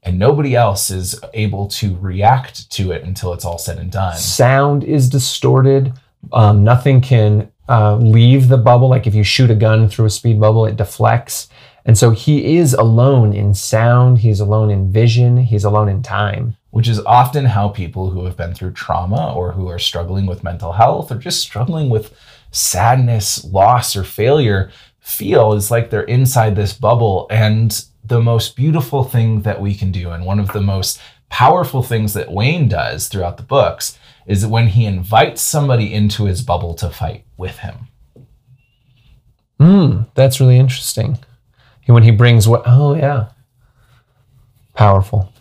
And 0.04 0.18
nobody 0.18 0.54
else 0.54 0.90
is 0.90 1.18
able 1.32 1.66
to 1.68 1.96
react 1.98 2.70
to 2.72 2.92
it 2.92 3.04
until 3.04 3.32
it's 3.32 3.44
all 3.44 3.58
said 3.58 3.78
and 3.78 3.90
done. 3.90 4.16
Sound 4.16 4.84
is 4.84 5.08
distorted. 5.08 5.92
Um, 6.32 6.62
nothing 6.62 7.00
can 7.00 7.50
uh, 7.68 7.96
leave 7.96 8.48
the 8.48 8.58
bubble. 8.58 8.88
Like 8.88 9.06
if 9.06 9.14
you 9.14 9.24
shoot 9.24 9.50
a 9.50 9.54
gun 9.54 9.88
through 9.88 10.06
a 10.06 10.10
speed 10.10 10.38
bubble, 10.38 10.66
it 10.66 10.76
deflects. 10.76 11.48
And 11.86 11.96
so 11.96 12.10
he 12.10 12.56
is 12.56 12.74
alone 12.74 13.32
in 13.32 13.54
sound. 13.54 14.18
He's 14.18 14.40
alone 14.40 14.70
in 14.70 14.92
vision. 14.92 15.38
He's 15.38 15.64
alone 15.64 15.88
in 15.88 16.02
time. 16.02 16.56
which 16.74 16.88
is 16.88 16.98
often 17.06 17.44
how 17.44 17.68
people 17.68 18.10
who 18.10 18.24
have 18.24 18.36
been 18.36 18.52
through 18.52 18.72
trauma 18.72 19.32
or 19.32 19.52
who 19.52 19.68
are 19.68 19.78
struggling 19.78 20.26
with 20.26 20.42
mental 20.42 20.72
health 20.72 21.12
or 21.12 21.16
just 21.16 21.40
struggling 21.40 21.88
with 21.88 22.12
sadness, 22.50 23.44
loss, 23.44 23.94
or 23.94 24.02
failure 24.02 24.72
feel 24.98 25.52
is 25.52 25.70
like 25.70 25.90
they're 25.90 26.02
inside 26.02 26.56
this 26.56 26.72
bubble. 26.72 27.28
And 27.30 27.80
the 28.04 28.20
most 28.20 28.54
beautiful 28.56 29.04
thing 29.04 29.42
that 29.42 29.60
we 29.60 29.74
can 29.74 29.90
do, 29.90 30.10
and 30.10 30.26
one 30.26 30.38
of 30.38 30.52
the 30.52 30.60
most 30.60 31.00
powerful 31.30 31.82
things 31.82 32.14
that 32.14 32.30
Wayne 32.30 32.68
does 32.68 33.08
throughout 33.08 33.36
the 33.36 33.42
books, 33.42 33.98
is 34.26 34.46
when 34.46 34.68
he 34.68 34.84
invites 34.84 35.42
somebody 35.42 35.92
into 35.92 36.24
his 36.24 36.42
bubble 36.42 36.74
to 36.74 36.90
fight 36.90 37.24
with 37.36 37.58
him. 37.58 37.88
Hmm, 39.58 40.02
that's 40.14 40.40
really 40.40 40.58
interesting. 40.58 41.18
When 41.86 42.02
he 42.02 42.10
brings 42.10 42.48
what? 42.48 42.62
Oh 42.64 42.94
yeah, 42.94 43.28
powerful. 44.74 45.32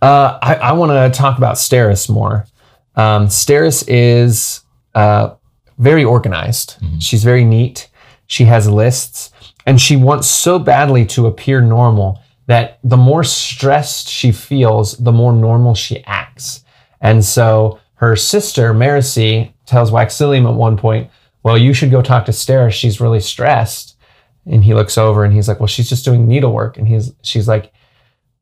Uh, 0.00 0.38
I, 0.42 0.54
I 0.54 0.72
want 0.72 0.90
to 0.90 1.16
talk 1.16 1.38
about 1.38 1.56
Steris 1.56 2.08
more. 2.08 2.46
Um, 2.94 3.26
Steris 3.26 3.84
is 3.88 4.62
uh, 4.94 5.34
very 5.78 6.04
organized. 6.04 6.76
She's 7.00 7.24
very 7.24 7.44
neat. 7.44 7.88
She 8.26 8.44
has 8.44 8.68
lists, 8.68 9.31
and 9.66 9.80
she 9.80 9.96
wants 9.96 10.28
so 10.28 10.58
badly 10.58 11.06
to 11.06 11.26
appear 11.26 11.60
normal 11.60 12.20
that 12.46 12.78
the 12.82 12.96
more 12.96 13.24
stressed 13.24 14.08
she 14.08 14.32
feels, 14.32 14.96
the 14.98 15.12
more 15.12 15.32
normal 15.32 15.74
she 15.74 16.02
acts. 16.04 16.64
And 17.00 17.24
so 17.24 17.78
her 17.94 18.16
sister, 18.16 18.74
Marcy, 18.74 19.54
tells 19.66 19.90
Waxillium 19.90 20.48
at 20.48 20.54
one 20.54 20.76
point, 20.76 21.10
Well, 21.42 21.58
you 21.58 21.72
should 21.72 21.90
go 21.90 22.02
talk 22.02 22.24
to 22.26 22.32
Steris. 22.32 22.72
She's 22.72 23.00
really 23.00 23.20
stressed. 23.20 23.96
And 24.44 24.64
he 24.64 24.74
looks 24.74 24.98
over 24.98 25.24
and 25.24 25.32
he's 25.32 25.48
like, 25.48 25.60
Well, 25.60 25.68
she's 25.68 25.88
just 25.88 26.04
doing 26.04 26.26
needlework. 26.26 26.76
And 26.76 26.88
he's 26.88 27.12
she's 27.22 27.46
like, 27.46 27.72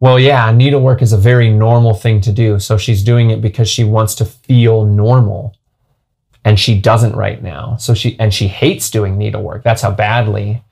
Well, 0.01 0.19
yeah, 0.19 0.51
needlework 0.51 1.03
is 1.03 1.13
a 1.13 1.19
very 1.19 1.51
normal 1.51 1.95
thing 1.95 2.21
to 2.23 2.33
do. 2.33 2.59
So 2.59 2.79
she's 2.79 3.05
doing 3.05 3.31
it 3.31 3.43
because 3.43 3.69
she 3.69 3.85
wants 3.85 4.15
to 4.17 4.25
feel 4.25 4.87
normal. 4.87 5.55
And 6.43 6.59
she 6.59 6.81
doesn't 6.81 7.15
right 7.15 7.43
now. 7.43 7.77
So 7.77 7.93
she 7.93 8.19
and 8.19 8.33
she 8.33 8.49
hates 8.49 8.91
doing 8.91 9.19
needlework. 9.19 9.63
That's 9.63 9.83
how 9.83 9.91
badly 9.91 10.63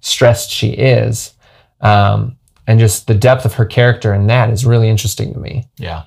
stressed 0.00 0.50
she 0.50 0.70
is. 0.70 1.34
Um, 1.80 2.36
and 2.66 2.80
just 2.80 3.06
the 3.06 3.14
depth 3.14 3.44
of 3.44 3.54
her 3.54 3.64
character 3.64 4.12
in 4.12 4.26
that 4.26 4.50
is 4.50 4.66
really 4.66 4.88
interesting 4.88 5.32
to 5.32 5.38
me. 5.38 5.68
Yeah. 5.76 6.04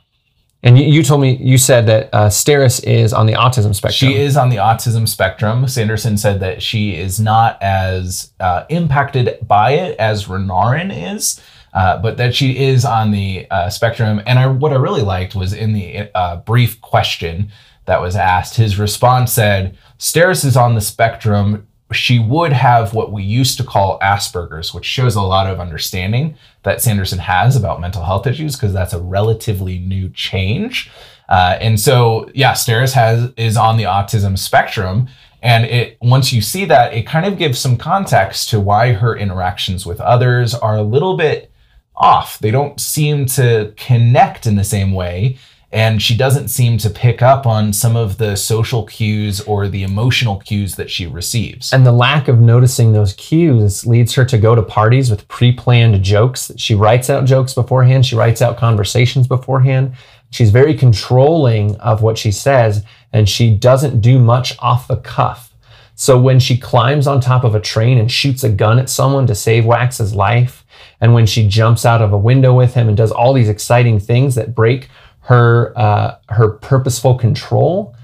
And 0.62 0.78
you, 0.78 0.86
you 0.86 1.04
told 1.04 1.22
me 1.22 1.38
you 1.38 1.58
said 1.58 1.86
that 1.88 2.10
uh, 2.12 2.28
Steris 2.28 2.84
is 2.84 3.14
on 3.14 3.28
the 3.28 3.34
autism 3.34 3.74
spectrum. 3.74 4.12
She 4.12 4.18
is 4.18 4.36
on 4.36 4.50
the 4.50 4.58
autism 4.58 5.08
spectrum. 5.08 5.68
Sanderson 5.68 6.18
said 6.18 6.42
that 6.42 6.62
she 6.62 6.96
is 6.96 7.18
not 7.20 7.62
as 7.62 8.34
uh, 8.42 8.66
impacted 8.70 9.40
by 9.48 9.72
it 9.72 9.98
as 10.00 10.26
Renarin 10.26 10.92
is, 11.14 11.42
uh, 11.74 12.02
but 12.02 12.18
that 12.18 12.36
she 12.36 12.58
is 12.58 12.84
on 12.84 13.12
the 13.12 13.48
uh, 13.50 13.70
spectrum. 13.70 14.22
And 14.26 14.38
I, 14.38 14.48
what 14.48 14.74
I 14.74 14.76
really 14.76 15.02
liked 15.02 15.34
was 15.34 15.54
in 15.54 15.72
the 15.72 16.10
uh, 16.14 16.38
brief 16.38 16.82
question 16.82 17.52
that 17.86 18.02
was 18.02 18.18
asked, 18.18 18.58
his 18.58 18.78
response 18.78 19.32
said, 19.32 19.78
Steris 19.98 20.44
is 20.44 20.58
on 20.58 20.76
the 20.76 20.82
spectrum. 20.82 21.69
She 21.92 22.20
would 22.20 22.54
have 22.54 22.94
what 22.94 23.12
we 23.12 23.24
used 23.24 23.58
to 23.58 23.64
call 23.64 24.00
Asperger's, 24.00 24.74
which 24.74 24.86
shows 24.86 25.16
a 25.16 25.22
lot 25.22 25.48
of 25.48 25.60
understanding 25.60 26.36
that 26.64 26.82
Sanderson 26.82 27.20
has 27.20 27.56
about 27.56 27.82
mental 27.82 28.04
health 28.04 28.28
issues 28.28 28.56
because 28.56 28.74
that's 28.74 28.94
a 28.94 29.02
relatively 29.02 29.80
new 29.80 30.10
change. 30.10 30.92
Uh, 31.30 31.58
and 31.60 31.80
so, 31.80 32.30
yeah, 32.34 32.54
Steris 32.54 32.94
has 32.94 33.32
is 33.38 33.58
on 33.58 33.78
the 33.78 33.84
autism 33.84 34.38
spectrum, 34.38 35.08
and 35.42 35.66
it 35.66 35.98
once 36.02 36.34
you 36.34 36.42
see 36.42 36.66
that, 36.66 36.94
it 36.94 37.08
kind 37.08 37.26
of 37.26 37.38
gives 37.38 37.60
some 37.60 37.78
context 37.78 38.50
to 38.50 38.60
why 38.60 38.94
her 38.94 39.16
interactions 39.16 39.86
with 39.86 40.02
others 40.02 40.54
are 40.54 40.78
a 40.78 40.84
little 40.84 41.18
bit 41.18 41.52
off. 41.96 42.40
They 42.40 42.52
don't 42.52 42.80
seem 42.80 43.26
to 43.28 43.74
connect 43.78 44.48
in 44.48 44.56
the 44.56 44.64
same 44.64 44.94
way 44.94 45.38
and 45.72 46.02
she 46.02 46.18
doesn't 46.18 46.48
seem 46.48 46.78
to 46.80 46.90
pick 46.90 47.22
up 47.22 47.46
on 47.46 47.74
some 47.74 47.96
of 47.96 48.18
the 48.18 48.36
social 48.36 48.86
cues 48.86 49.40
or 49.42 49.68
the 49.68 49.84
emotional 49.84 50.38
cues 50.38 50.76
that 50.76 50.90
she 50.90 51.06
receives. 51.06 51.72
And 51.72 51.86
the 51.86 51.92
lack 51.92 52.28
of 52.28 52.40
noticing 52.40 52.92
those 52.92 53.14
cues 53.14 53.86
leads 53.86 54.16
her 54.16 54.26
to 54.26 54.38
go 54.38 54.56
to 54.56 54.64
parties 54.64 55.12
with 55.12 55.28
pre 55.28 55.52
planned 55.52 56.04
jokes. 56.04 56.52
She 56.58 56.74
writes 56.74 57.10
out 57.10 57.26
jokes 57.26 57.54
beforehand, 57.54 58.06
she 58.06 58.16
writes 58.16 58.42
out 58.42 58.58
conversations 58.58 59.28
beforehand. 59.28 59.94
She's 60.32 60.52
very 60.52 60.76
controlling 60.76 61.76
of 61.78 62.02
what 62.02 62.18
she 62.18 62.32
says, 62.32 62.84
and 63.12 63.28
she 63.28 63.56
doesn't 63.56 64.02
do 64.02 64.20
much 64.20 64.56
off 64.60 64.88
the 64.88 64.98
cuff. 64.98 65.54
So 65.96 66.20
when 66.20 66.40
she 66.40 66.58
climbs 66.58 67.08
on 67.08 67.20
top 67.20 67.44
of 67.44 67.56
a 67.56 67.60
train 67.60 67.98
and 67.98 68.12
shoots 68.12 68.44
a 68.44 68.50
gun 68.50 68.80
at 68.80 68.90
someone 68.90 69.28
to 69.28 69.36
save 69.36 69.66
Wax's 69.66 70.16
life, 70.16 70.66
and 71.02 71.14
when 71.14 71.26
she 71.26 71.48
jumps 71.48 71.86
out 71.86 72.02
of 72.02 72.14
a 72.14 72.18
window 72.18 72.54
with 72.54 72.74
him 72.74 72.88
and 72.88 72.96
does 72.96 73.12
all 73.12 73.34
these 73.34 73.50
exciting 73.50 74.00
things 74.00 74.36
that 74.36 74.56
break 74.56 74.90
her 75.30 75.78
uh, 75.78 76.18
her 76.30 76.50
purposeful 76.50 77.14
control 77.14 77.96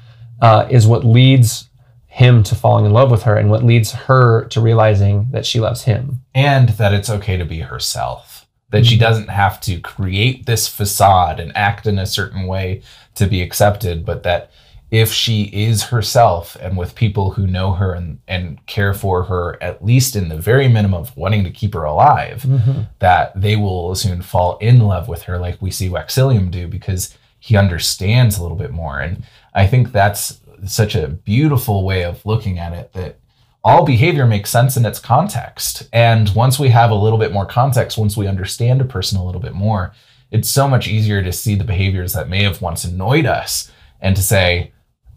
uh, 0.43 0.67
is 0.69 0.85
what 0.85 1.03
leads 1.03 1.71
him 2.05 2.43
to 2.43 2.53
falling 2.53 2.85
in 2.85 2.93
love 2.93 3.09
with 3.09 3.23
her 3.23 3.35
and 3.35 3.49
what 3.49 3.63
leads 3.63 3.91
her 3.91 4.45
to 4.45 4.61
realizing 4.61 5.27
that 5.31 5.43
she 5.43 5.59
loves 5.59 5.85
him 5.85 6.21
and 6.35 6.69
that 6.69 6.93
it's 6.93 7.09
okay 7.09 7.35
to 7.35 7.43
be 7.43 7.61
herself 7.61 8.45
that 8.69 8.83
mm-hmm. 8.83 8.89
she 8.89 8.97
doesn't 8.99 9.29
have 9.29 9.59
to 9.59 9.79
create 9.79 10.45
this 10.45 10.67
facade 10.67 11.39
and 11.39 11.51
act 11.57 11.87
in 11.87 11.97
a 11.97 12.05
certain 12.05 12.45
way 12.45 12.83
to 13.15 13.25
be 13.25 13.41
accepted 13.41 14.05
but 14.05 14.21
that 14.21 14.51
if 14.95 15.11
she 15.11 15.43
is 15.51 15.83
herself 15.83 16.55
and 16.61 16.77
with 16.77 16.95
people 16.95 17.31
who 17.31 17.45
know 17.45 17.73
her 17.73 17.93
and, 17.93 18.17
and 18.29 18.65
care 18.65 18.93
for 18.93 19.23
her, 19.23 19.61
at 19.61 19.83
least 19.83 20.15
in 20.15 20.29
the 20.29 20.37
very 20.37 20.69
minimum 20.69 21.01
of 21.01 21.17
wanting 21.17 21.43
to 21.43 21.51
keep 21.51 21.73
her 21.73 21.83
alive, 21.83 22.43
mm-hmm. 22.43 22.83
that 22.99 23.33
they 23.39 23.57
will 23.57 23.93
soon 23.93 24.21
fall 24.21 24.57
in 24.59 24.79
love 24.79 25.09
with 25.09 25.23
her, 25.23 25.37
like 25.37 25.61
we 25.61 25.69
see 25.69 25.89
Waxillium 25.89 26.49
do, 26.49 26.65
because 26.65 27.13
he 27.41 27.57
understands 27.57 28.37
a 28.37 28.41
little 28.41 28.55
bit 28.55 28.71
more. 28.71 29.01
And 29.01 29.25
I 29.53 29.67
think 29.67 29.91
that's 29.91 30.39
such 30.65 30.95
a 30.95 31.09
beautiful 31.09 31.83
way 31.83 32.05
of 32.05 32.25
looking 32.25 32.57
at 32.57 32.71
it 32.71 32.93
that 32.93 33.19
all 33.65 33.83
behavior 33.83 34.25
makes 34.25 34.49
sense 34.49 34.77
in 34.77 34.85
its 34.85 34.99
context. 34.99 35.89
And 35.91 36.33
once 36.33 36.57
we 36.57 36.69
have 36.69 36.89
a 36.89 36.95
little 36.95 37.19
bit 37.19 37.33
more 37.33 37.45
context, 37.45 37.97
once 37.97 38.15
we 38.15 38.27
understand 38.27 38.79
a 38.79 38.85
person 38.85 39.19
a 39.19 39.25
little 39.25 39.41
bit 39.41 39.55
more, 39.55 39.91
it's 40.31 40.49
so 40.49 40.69
much 40.69 40.87
easier 40.87 41.21
to 41.21 41.33
see 41.33 41.55
the 41.55 41.65
behaviors 41.65 42.13
that 42.13 42.29
may 42.29 42.43
have 42.43 42.61
once 42.61 42.85
annoyed 42.85 43.25
us 43.25 43.69
and 43.99 44.15
to 44.15 44.21
say, 44.21 44.71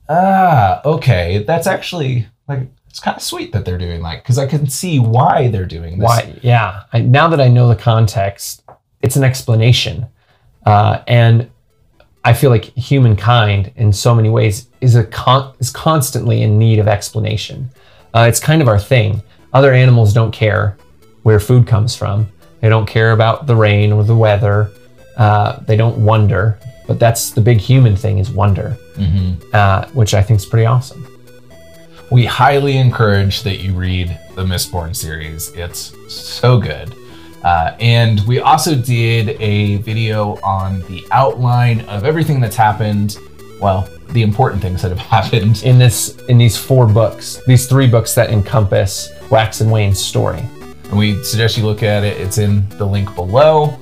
ah, 0.08 0.80
okay, 0.84 1.44
that's 1.46 1.66
actually 1.66 2.26
like 2.48 2.68
it's 2.88 3.00
kind 3.00 3.16
of 3.16 3.22
sweet 3.22 3.52
that 3.52 3.64
they're 3.64 3.78
doing 3.78 4.02
that 4.02 4.22
because 4.22 4.38
I 4.38 4.46
can 4.46 4.68
see 4.68 4.98
why 4.98 5.48
they're 5.48 5.66
doing 5.66 5.98
this. 5.98 6.06
Why? 6.06 6.34
Yeah. 6.42 6.84
I, 6.92 7.00
now 7.00 7.28
that 7.28 7.40
I 7.40 7.48
know 7.48 7.68
the 7.68 7.76
context, 7.76 8.64
it's 9.02 9.16
an 9.16 9.24
explanation, 9.24 10.06
uh, 10.66 11.02
and 11.06 11.50
I 12.24 12.32
feel 12.32 12.50
like 12.50 12.64
humankind, 12.64 13.72
in 13.76 13.92
so 13.92 14.14
many 14.14 14.28
ways, 14.28 14.68
is 14.80 14.96
a 14.96 15.04
con- 15.04 15.54
is 15.60 15.70
constantly 15.70 16.42
in 16.42 16.58
need 16.58 16.78
of 16.78 16.88
explanation. 16.88 17.70
Uh, 18.14 18.26
it's 18.28 18.40
kind 18.40 18.60
of 18.60 18.68
our 18.68 18.78
thing. 18.78 19.22
Other 19.52 19.72
animals 19.72 20.12
don't 20.12 20.32
care 20.32 20.76
where 21.22 21.40
food 21.40 21.66
comes 21.66 21.94
from. 21.94 22.28
They 22.60 22.68
don't 22.68 22.86
care 22.86 23.12
about 23.12 23.46
the 23.46 23.54
rain 23.54 23.92
or 23.92 24.02
the 24.02 24.16
weather. 24.16 24.70
Uh, 25.16 25.60
they 25.60 25.76
don't 25.76 26.04
wonder. 26.04 26.58
But 26.88 26.98
that's 26.98 27.30
the 27.30 27.42
big 27.42 27.58
human 27.58 27.94
thing 27.94 28.18
is 28.18 28.30
wonder, 28.30 28.76
mm-hmm. 28.94 29.34
uh, 29.52 29.86
which 29.90 30.14
I 30.14 30.22
think 30.22 30.40
is 30.40 30.46
pretty 30.46 30.66
awesome. 30.66 31.06
We 32.10 32.24
highly 32.24 32.78
encourage 32.78 33.42
that 33.42 33.58
you 33.58 33.74
read 33.74 34.18
the 34.34 34.42
Mistborn 34.42 34.96
series. 34.96 35.52
It's 35.52 35.94
so 36.12 36.58
good. 36.58 36.94
Uh, 37.44 37.76
and 37.78 38.20
we 38.26 38.40
also 38.40 38.74
did 38.74 39.40
a 39.40 39.76
video 39.76 40.40
on 40.42 40.80
the 40.88 41.06
outline 41.12 41.82
of 41.82 42.04
everything 42.04 42.40
that's 42.40 42.56
happened. 42.56 43.18
Well, 43.60 43.86
the 44.10 44.22
important 44.22 44.62
things 44.62 44.80
that 44.80 44.88
have 44.88 44.98
happened 45.22 45.62
in 45.64 45.78
this 45.78 46.16
in 46.28 46.38
these 46.38 46.56
four 46.56 46.86
books, 46.86 47.40
these 47.46 47.66
three 47.66 47.86
books 47.86 48.14
that 48.14 48.30
encompass 48.30 49.10
Wax 49.30 49.60
and 49.60 49.70
Wayne's 49.70 50.02
story. 50.02 50.42
And 50.84 50.96
we 50.96 51.22
suggest 51.22 51.58
you 51.58 51.66
look 51.66 51.82
at 51.82 52.02
it. 52.02 52.18
It's 52.18 52.38
in 52.38 52.66
the 52.70 52.86
link 52.86 53.14
below. 53.14 53.78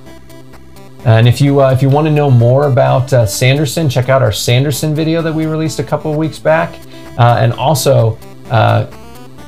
And 1.05 1.27
if 1.27 1.39
you 1.39 1.61
uh, 1.61 1.71
if 1.71 1.81
you 1.81 1.89
want 1.89 2.07
to 2.07 2.11
know 2.11 2.29
more 2.29 2.67
about 2.67 3.13
uh, 3.13 3.25
Sanderson, 3.25 3.89
check 3.89 4.09
out 4.09 4.21
our 4.21 4.31
Sanderson 4.31 4.93
video 4.93 5.21
that 5.21 5.33
we 5.33 5.45
released 5.45 5.79
a 5.79 5.83
couple 5.83 6.11
of 6.11 6.17
weeks 6.17 6.39
back, 6.39 6.79
uh, 7.17 7.37
and 7.39 7.53
also 7.53 8.17
uh, 8.49 8.87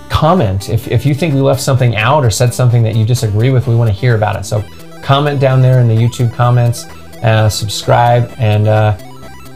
comment 0.09 0.69
if 0.69 0.88
if 0.88 1.05
you 1.05 1.13
think 1.13 1.33
we 1.33 1.41
left 1.41 1.62
something 1.62 1.95
out 1.95 2.23
or 2.23 2.29
said 2.29 2.53
something 2.53 2.83
that 2.83 2.95
you 2.95 3.05
disagree 3.05 3.49
with. 3.49 3.67
We 3.67 3.75
want 3.75 3.89
to 3.89 3.95
hear 3.95 4.15
about 4.15 4.35
it. 4.35 4.45
So 4.45 4.63
comment 5.03 5.39
down 5.39 5.62
there 5.62 5.79
in 5.79 5.88
the 5.88 5.95
YouTube 5.95 6.33
comments, 6.33 6.85
uh, 7.23 7.49
subscribe, 7.49 8.33
and 8.38 8.67
uh, 8.67 8.97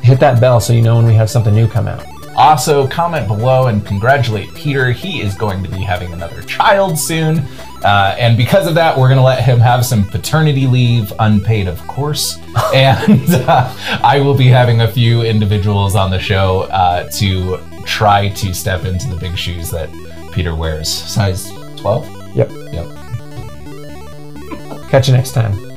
hit 0.02 0.20
that 0.20 0.42
bell 0.42 0.60
so 0.60 0.74
you 0.74 0.82
know 0.82 0.96
when 0.96 1.06
we 1.06 1.14
have 1.14 1.30
something 1.30 1.54
new 1.54 1.68
come 1.68 1.88
out. 1.88 2.13
Also, 2.36 2.88
comment 2.88 3.28
below 3.28 3.68
and 3.68 3.86
congratulate 3.86 4.54
Peter. 4.54 4.92
He 4.92 5.22
is 5.22 5.36
going 5.36 5.64
to 5.64 5.70
be 5.70 5.82
having 5.82 6.14
another 6.14 6.42
child 6.44 6.98
soon. 6.98 7.40
Uh, 7.84 8.16
and 8.18 8.38
because 8.38 8.66
of 8.66 8.76
that, 8.76 8.98
we're 8.98 9.08
going 9.08 9.18
to 9.18 9.24
let 9.24 9.44
him 9.44 9.60
have 9.60 9.86
some 9.86 10.06
paternity 10.06 10.68
leave, 10.68 11.12
unpaid, 11.20 11.68
of 11.68 11.80
course. 11.88 12.38
and 12.74 13.30
uh, 13.30 13.74
I 14.04 14.20
will 14.22 14.38
be 14.38 14.48
having 14.48 14.82
a 14.82 14.92
few 14.92 15.22
individuals 15.24 15.96
on 15.96 16.10
the 16.10 16.20
show 16.20 16.62
uh, 16.64 17.10
to 17.12 17.60
try 17.86 18.30
to 18.30 18.54
step 18.54 18.86
into 18.86 19.08
the 19.10 19.18
big 19.18 19.38
shoes 19.38 19.70
that 19.72 19.90
Peter 20.32 20.56
wears. 20.56 20.90
Size 20.90 21.52
12? 21.78 22.36
Yep. 22.36 22.52
Yep. 22.72 23.04
Catch 24.90 25.10
you 25.10 25.14
next 25.16 25.34
time. 25.34 25.73